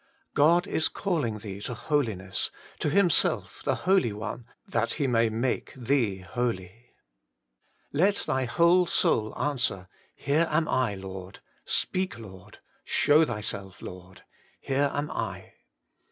God 0.33 0.65
is 0.65 0.87
calling 0.87 1.37
thee 1.37 1.61
to 1.61 1.75
Holiness, 1.75 2.49
to 2.79 2.89
Himself 2.89 3.61
the 3.63 3.75
Holy 3.85 4.11
One, 4.11 4.47
that 4.67 4.93
He 4.93 5.05
may 5.05 5.29
make 5.29 5.75
thee 5.75 6.21
holy. 6.21 6.89
Let 7.93 8.15
thy 8.25 8.45
whole 8.45 8.87
soul 8.87 9.37
answer, 9.39 9.87
Here 10.15 10.47
am 10.49 10.67
I, 10.67 10.95
Lord! 10.95 11.37
Speak, 11.65 12.17
Lord! 12.17 12.57
Show 12.83 13.25
Thyself, 13.25 13.79
Lord! 13.83 14.23
Here 14.59 14.89
am 14.91 15.11
I. 15.11 15.53